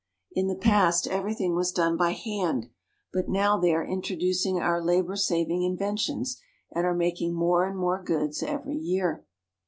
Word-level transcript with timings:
In 0.31 0.47
the 0.47 0.55
past 0.55 1.05
everything 1.05 1.55
was 1.55 1.71
done 1.71 1.95
by 1.95 2.13
hand, 2.13 2.71
but 3.13 3.25
they 3.31 3.37
are 3.39 3.85
now 3.85 3.91
introducing 3.93 4.59
our 4.59 4.83
labor 4.83 5.15
saving 5.15 5.61
inventions, 5.61 6.41
and 6.71 6.87
are 6.87 6.95
making 6.95 7.35
more 7.35 7.67
and 7.67 7.77
more 7.77 8.01
goods 8.01 8.41
every 8.41 8.77
year. 8.77 9.23